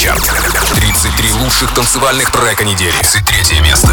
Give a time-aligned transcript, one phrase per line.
[0.00, 0.22] Суперчарт.
[0.76, 2.90] 33 лучших танцевальных трека недели.
[3.02, 3.88] 33 место.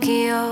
[0.00, 0.47] Tokyo,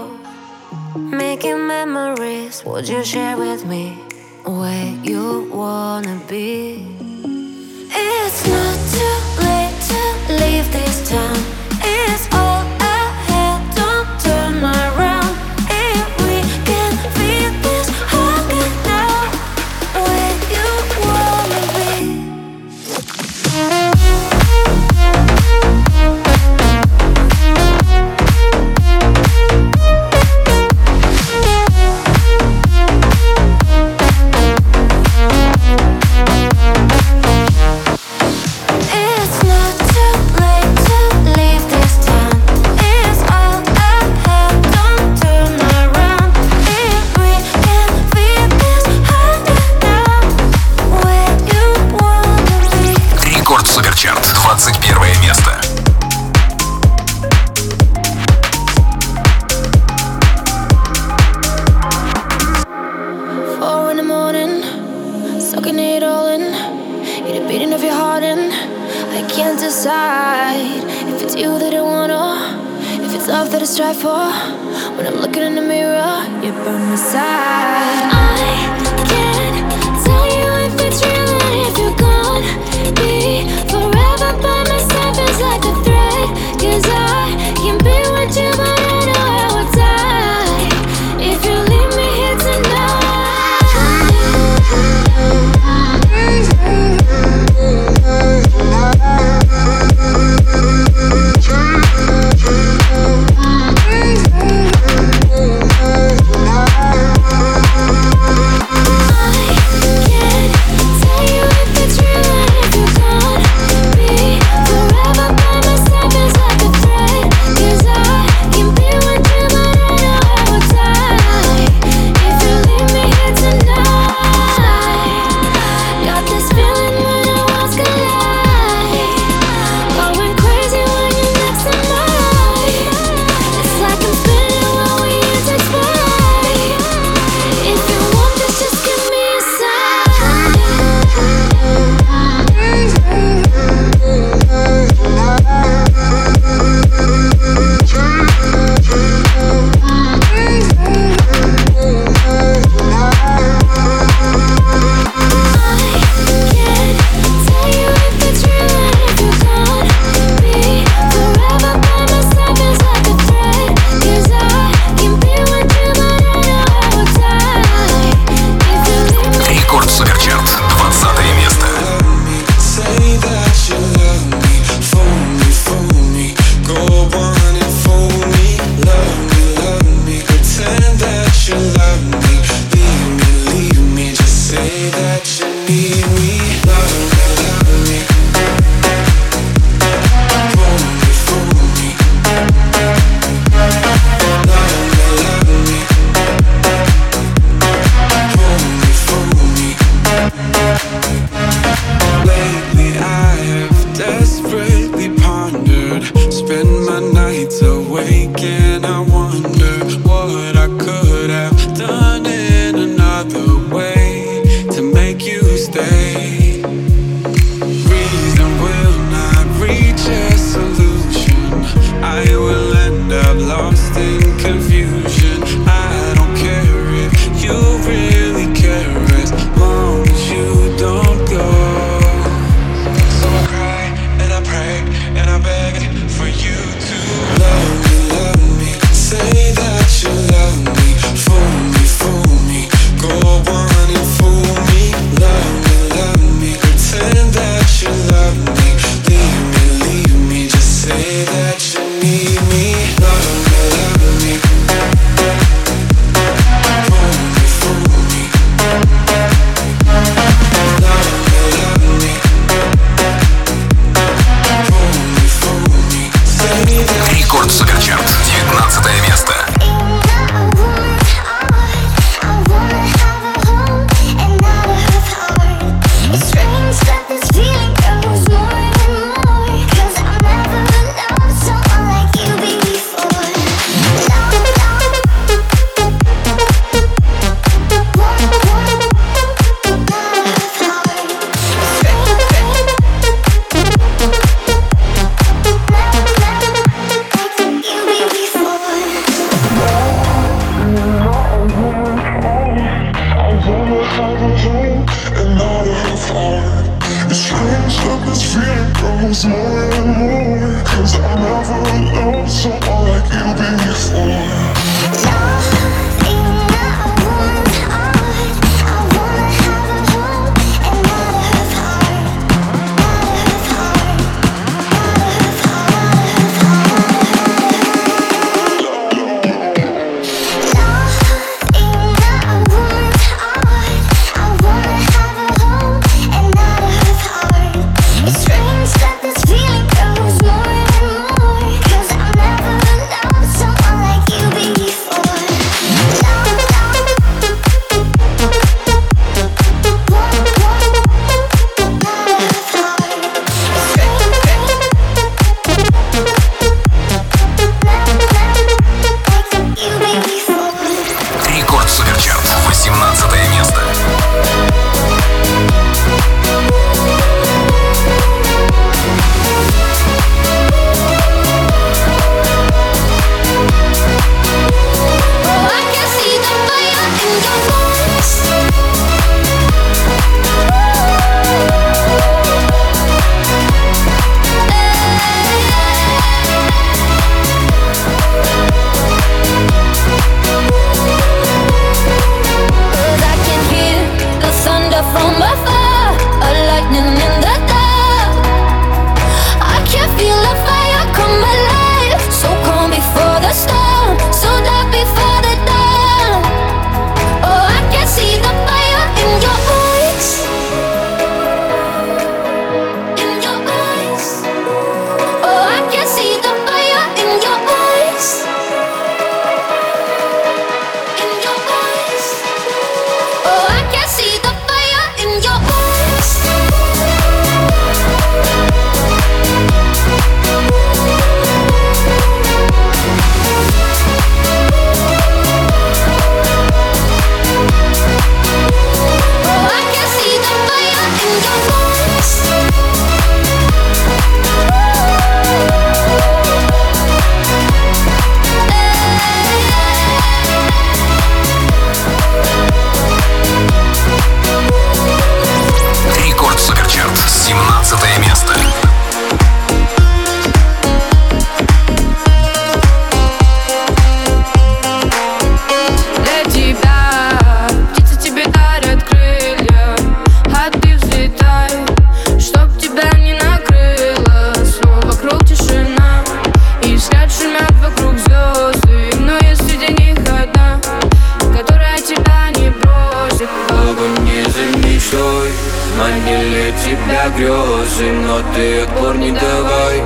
[486.86, 489.82] для грезы Но ты отпор не давай.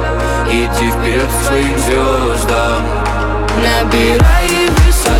[0.50, 2.82] Иди вперед к своим звездам
[3.56, 5.19] Набирай высоту.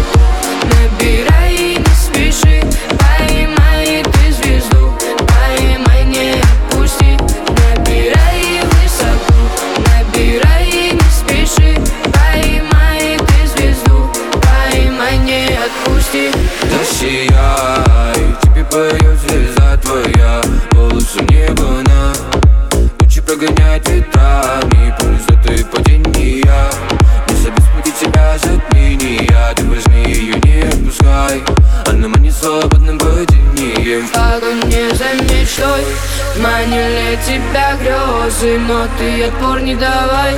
[36.70, 40.36] Наняли тебя грезы, но ты отпор не давай.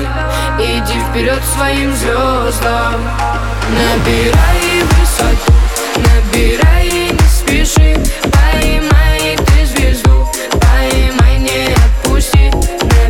[0.58, 3.02] Иди вперед своим звездам.
[3.68, 5.52] Набирай высоту,
[5.98, 8.02] набирай и не спеши.
[8.32, 10.26] Поймай ты звезду,
[10.58, 12.50] поймай, не отпусти.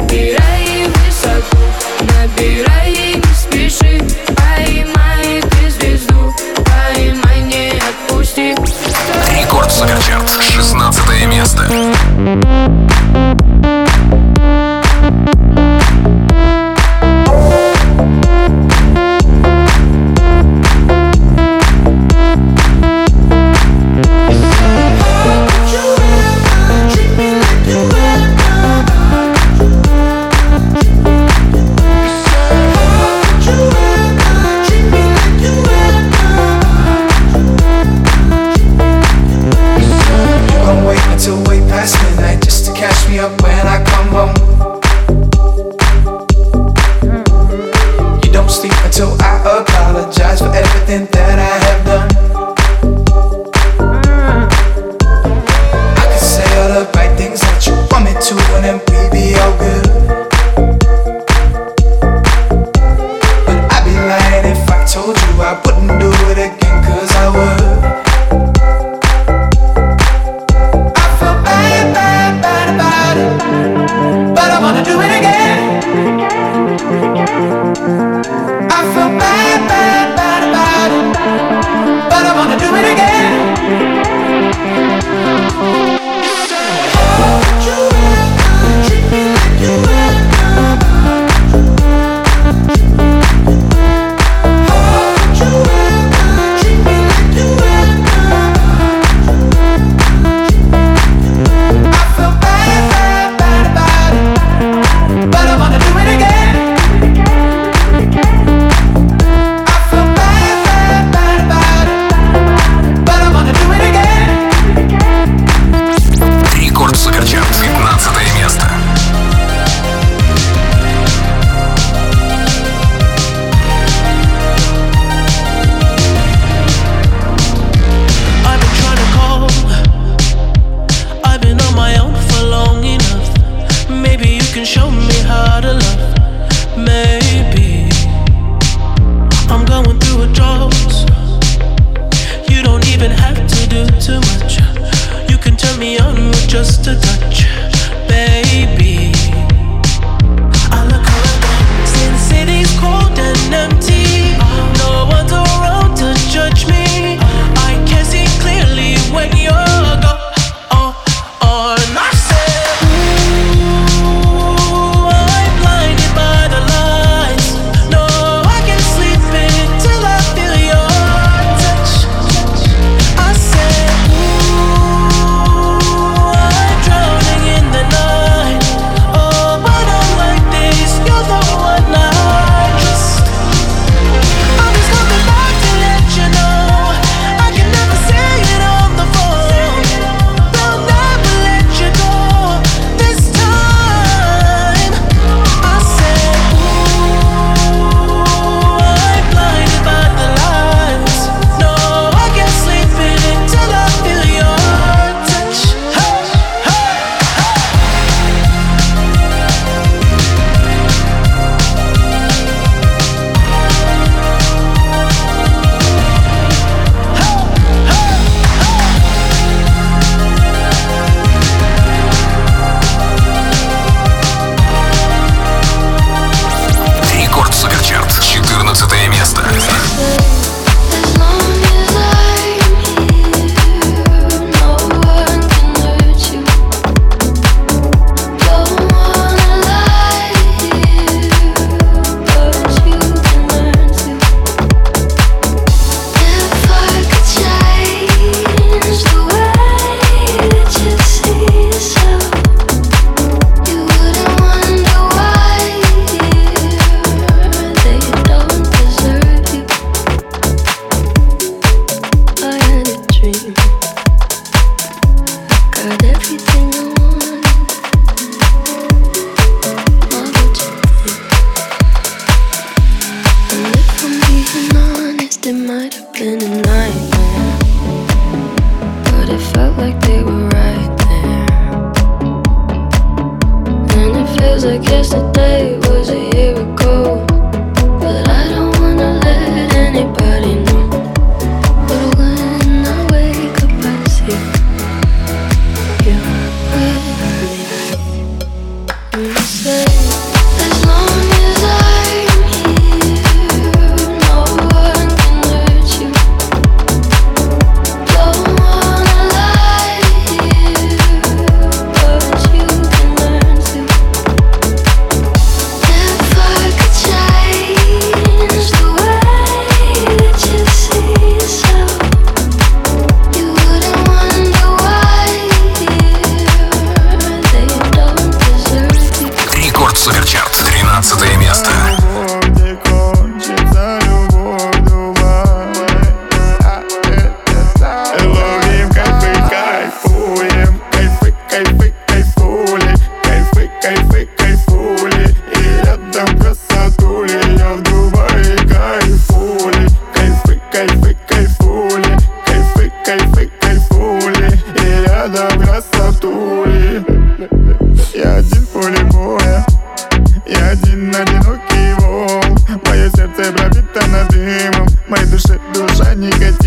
[0.00, 1.58] Набирай высоту,
[2.00, 4.04] набирай и не спеши.
[4.34, 8.56] Поймай ты звезду, поймай, не отпусти.
[9.38, 11.68] Рекорд Суперчарт, 16 место.
[13.12, 13.41] Thank you.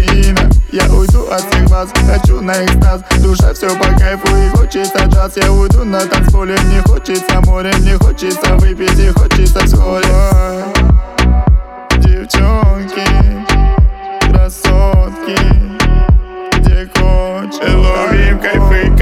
[0.02, 3.02] имя Я уйду от всех вас, хочу на экстаз.
[3.22, 5.34] Душа все по кайфу и хочется джаз.
[5.38, 10.06] Я уйду на танцполе, мне хочется море мне хочется выпить и хочется вскоре
[11.98, 13.06] Девчонки,
[14.30, 15.38] красотки
[16.58, 18.95] Где хочешь им кайфы.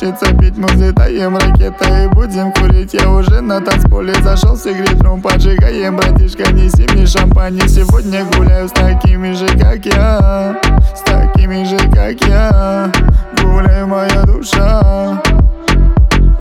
[0.00, 2.04] учиться бить Мы взлетаем ракетой.
[2.04, 7.60] И будем курить Я уже на танцполе зашел с игритром Поджигаем, братишка, неси мне шампань.
[7.68, 10.58] Сегодня гуляю с такими же, как я.
[10.94, 12.90] С такими же, как я.
[13.42, 15.22] Гуляй, моя душа.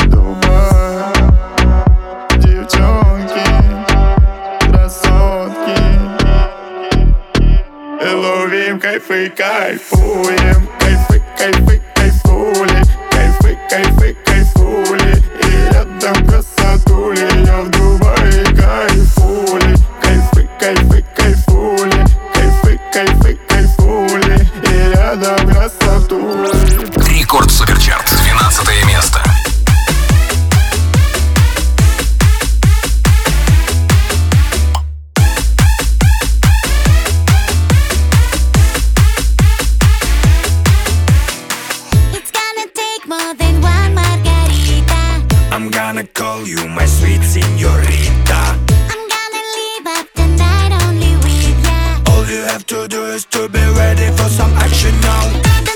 [0.06, 1.14] Дубай.
[2.38, 3.46] Девчонки
[4.70, 5.82] Красотки.
[8.02, 10.68] И ловим кайфы, кайфуем.
[10.80, 11.82] Кайфы, кайфы,
[13.70, 15.24] fake, I fake, I fool it.
[15.44, 16.59] Yeah.
[53.90, 55.69] ready for some action now.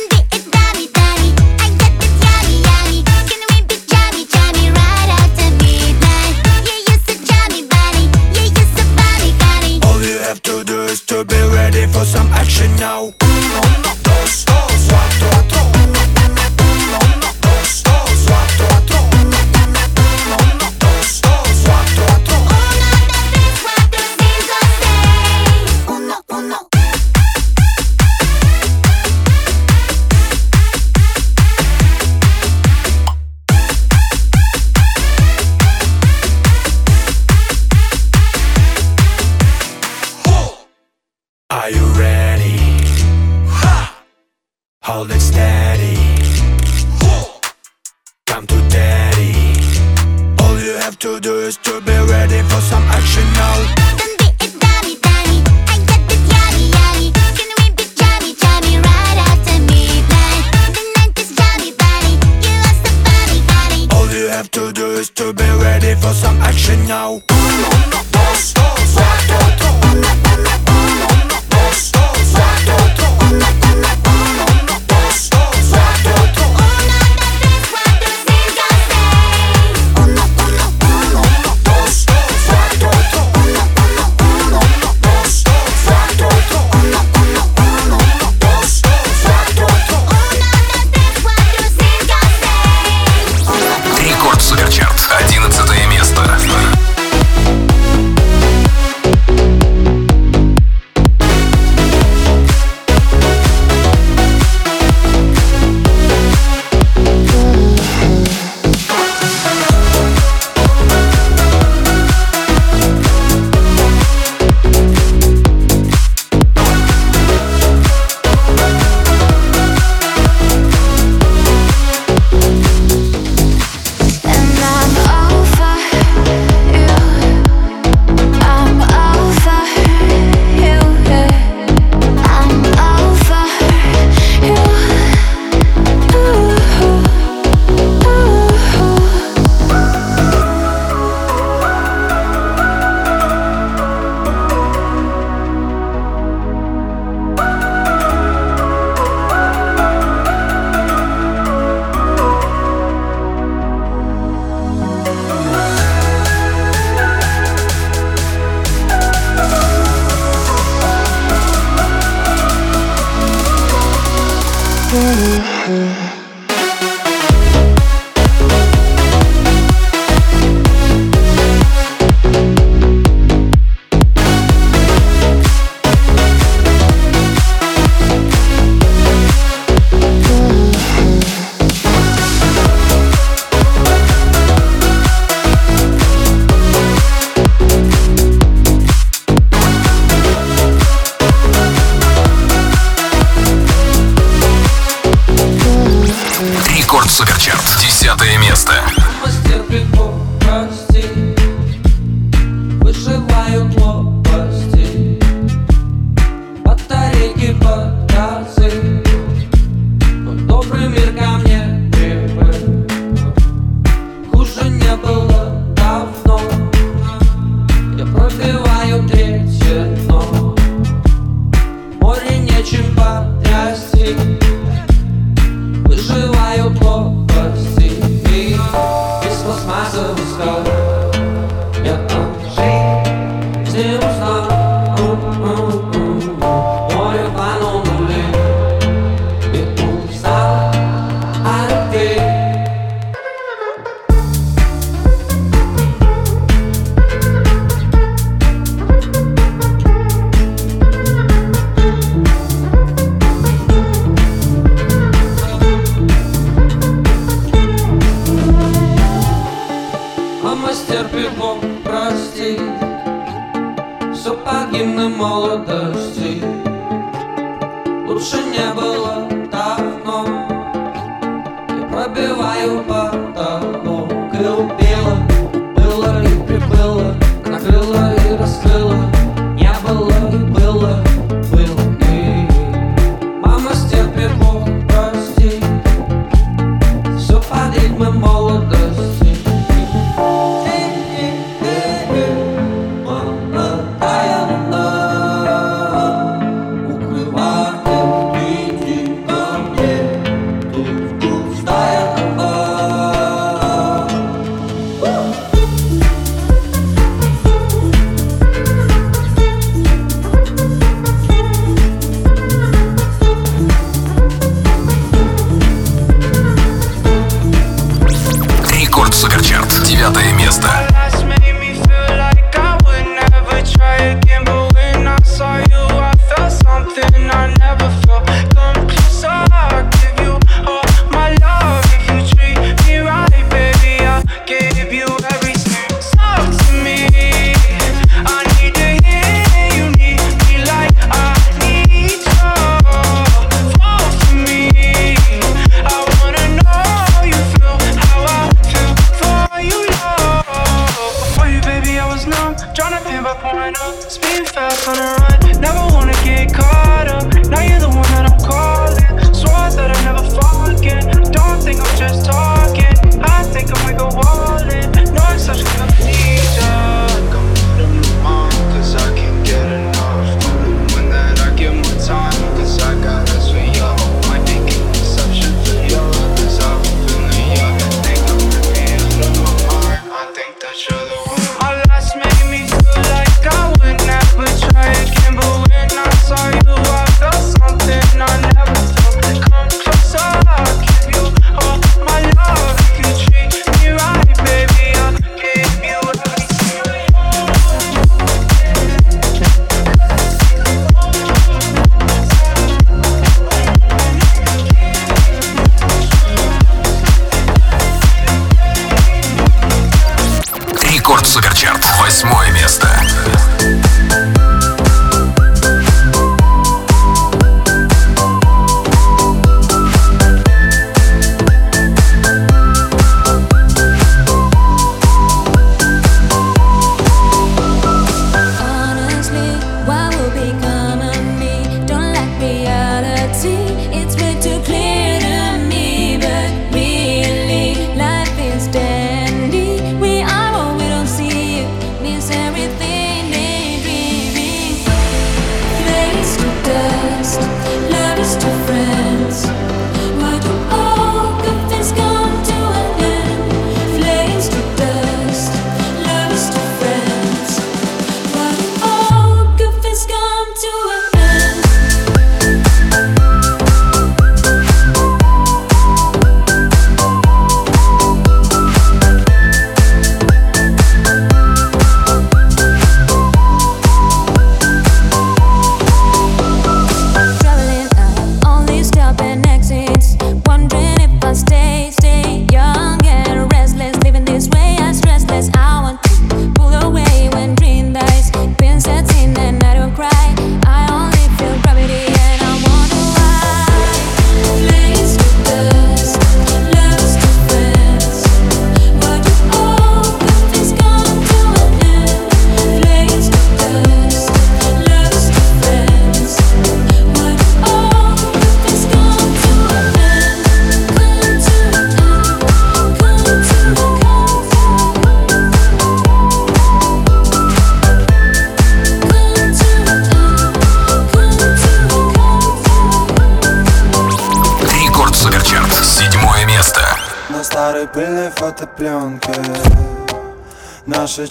[218.05, 219.22] the perfect wild day.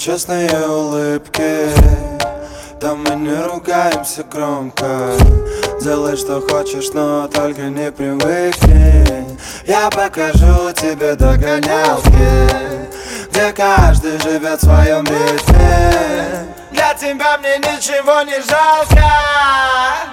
[0.02, 1.68] Честные улыбки
[2.80, 5.12] Там мы не ругаемся громко.
[5.80, 12.10] Делай, что хочешь, но только не привыкни Я покажу тебе догонялки
[13.30, 20.11] Где каждый живет в своем ритме Для тебя мне ничего не жалко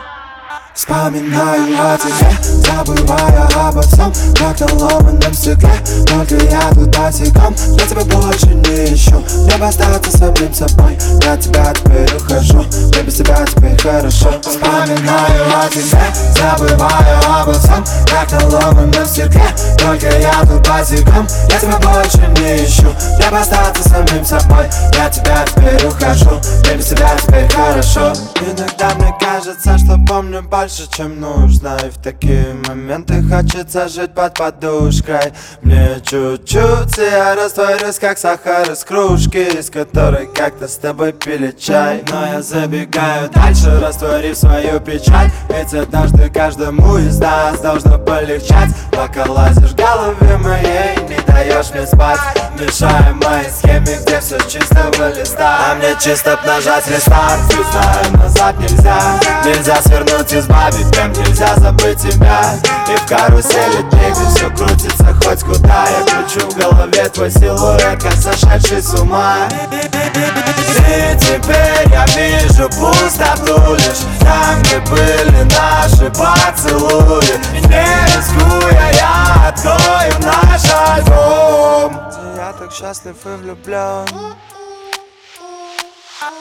[0.89, 2.31] Вспоминаю о тебе,
[2.65, 5.69] забывая обо всем Как на ломаном стекле,
[6.07, 11.71] только я тут босиком Я тебя больше не ищу, мне остаться самим собой Я тебя
[11.75, 14.33] теперь ухожу, мне без тебя теперь хорошо.
[14.41, 16.01] Вспоминаю о тебе,
[16.33, 19.45] забываю обо всем Как на ломаном стекле,
[19.77, 25.45] только я тут босиком Я тебя больше не ищу, мне остаться самим собой Я тебя
[25.45, 28.11] теперь ухожу, мне без тебя теперь хорошо.
[28.41, 31.77] Иногда мне кажется, что помню больше, чем нужно.
[31.85, 35.33] И в такие моменты хочется жить под подушкой.
[35.61, 41.51] Мне чуть-чуть, и я растворюсь, как сахар из кружки Из которой как-то с тобой пили
[41.51, 42.03] чай.
[42.11, 48.69] Но я забегаю дальше, растворив свою печаль Ведь однажды каждому из нас должно полегчать.
[48.91, 52.19] Пока лазишь в голове моей, не даешь мне спать.
[52.59, 55.71] Мешая моей схеме, где все чистого листа.
[55.71, 60.31] А мне чисто нажать рестарт, и знаю, назад нельзя Нельзя свернуть,
[60.69, 62.55] избавить, прям нельзя забыть тебя.
[62.87, 65.85] И в карусели дней, все крутится хоть куда.
[65.87, 69.47] Я кручу в голове твой силуэт, как сошедший с ума.
[69.71, 77.23] И теперь я вижу пустоту лишь Там, где были наши поцелуи.
[77.53, 81.99] И не рискуя, я открою наш альбом.
[82.35, 84.05] Я так счастлив и влюблен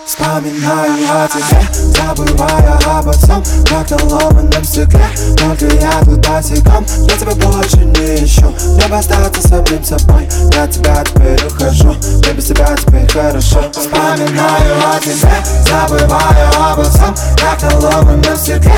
[0.04, 1.62] Вспоминаю о тебе,
[1.94, 5.06] забывая обо всем Как на ломаном стекле,
[5.36, 6.84] только я тут босиком.
[7.06, 10.28] Я тебя больше не ищу, мне бы остаться самим собой.
[10.52, 13.70] Я от тебя теперь ухожу, мне без тебя теперь хорошо.
[13.70, 18.77] Вспоминаю о тебе, забывая обо всем Как на ломаном стекле,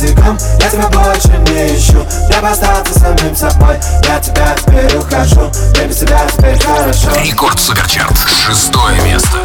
[0.00, 3.78] я тут босиком Я тебя больше не ищу, мне бы остаться самим собой.
[4.04, 7.10] Я тебя теперь ухожу, мне без тебя теперь хорошо.
[7.22, 8.16] Рекорд Суперчарт.
[8.46, 9.38] Шестое место.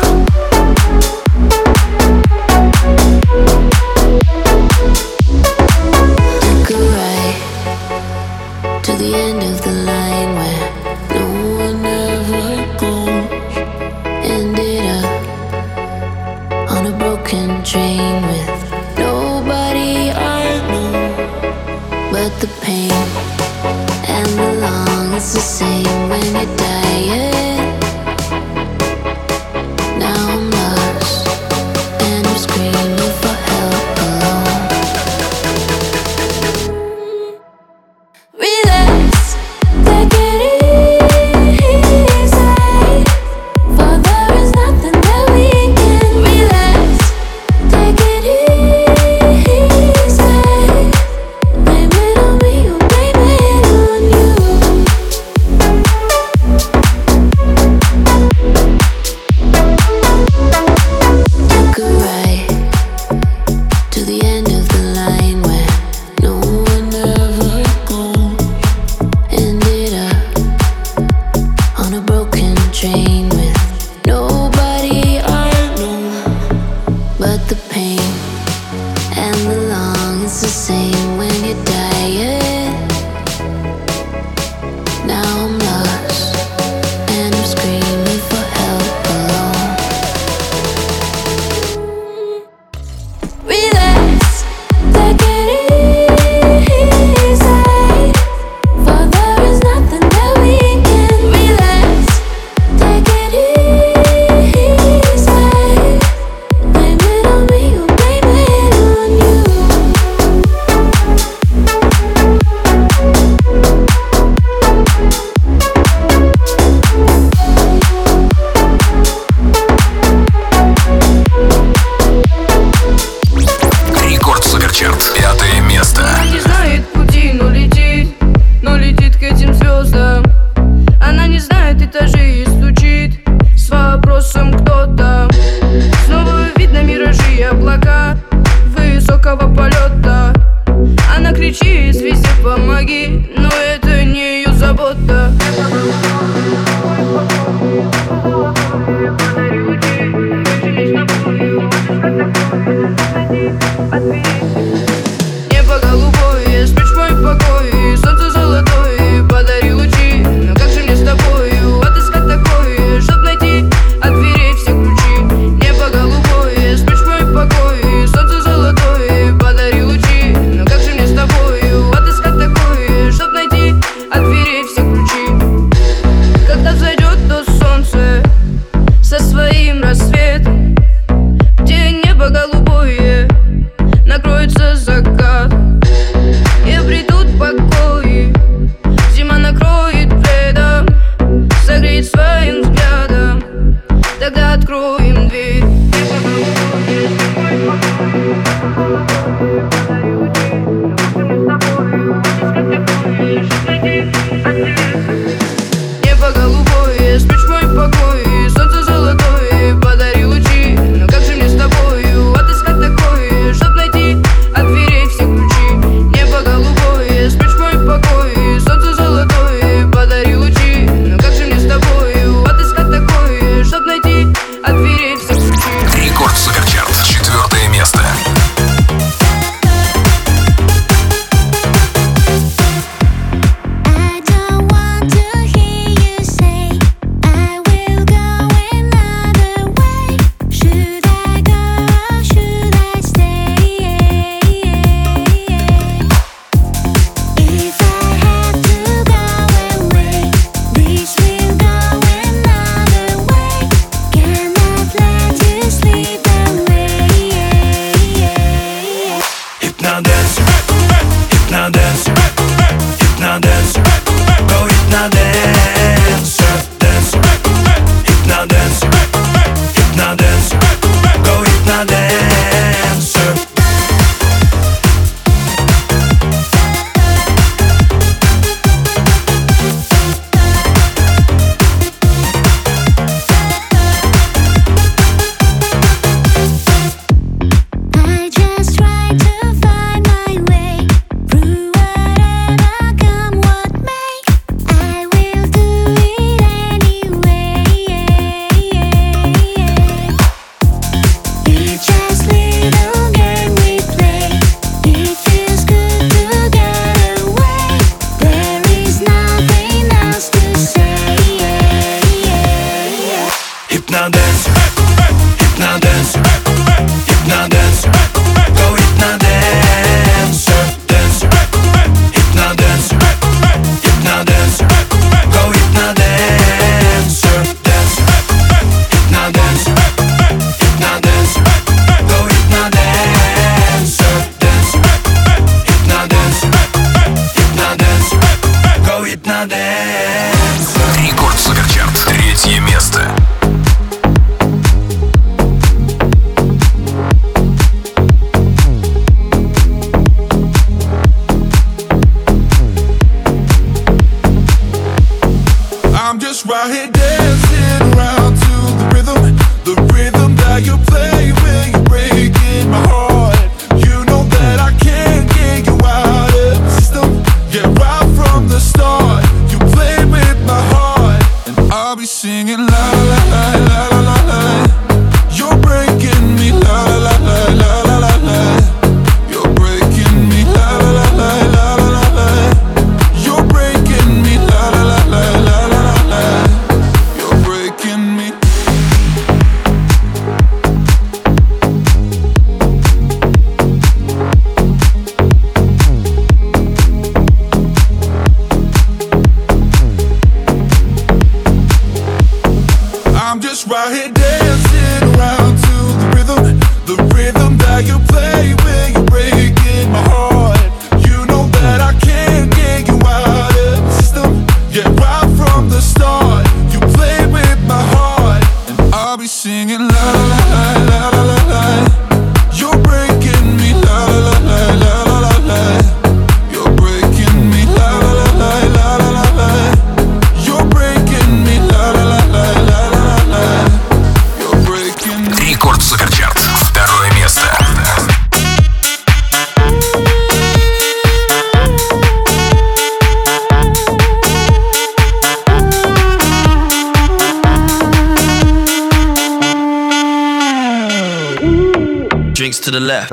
[452.74, 453.12] The left,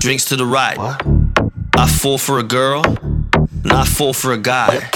[0.00, 0.76] drinks to the right.
[1.76, 4.88] I fall for a girl, and I fall for a guy.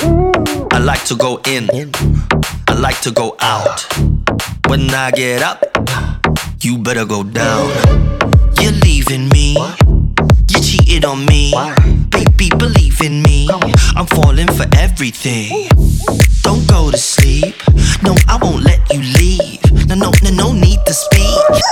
[0.72, 1.70] I like to go in,
[2.66, 3.86] I like to go out.
[4.66, 5.62] When I get up,
[6.60, 7.70] you better go down.
[8.60, 9.56] You're leaving me,
[10.48, 11.52] you cheated on me.
[12.10, 13.48] Baby, believe in me,
[13.94, 15.68] I'm falling for everything.
[16.42, 17.54] Don't go to sleep,
[18.02, 19.86] no, I won't let you leave.
[19.86, 21.62] No, no, no, no need to speak.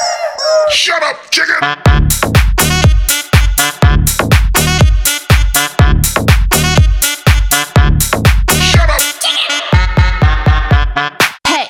[0.70, 1.54] Shut up, chicken!
[8.60, 9.00] Shut up!
[11.46, 11.66] Hey,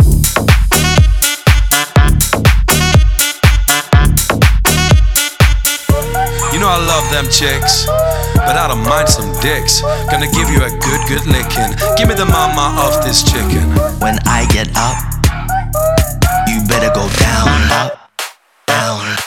[6.53, 7.87] You know I love them chicks,
[8.37, 9.81] but I don't mind some dicks.
[10.11, 11.75] Gonna give you a good, good licking.
[11.97, 13.71] Give me the mama of this chicken.
[13.99, 14.97] When I get up,
[16.47, 18.04] you better go down, up,
[19.03, 19.24] down,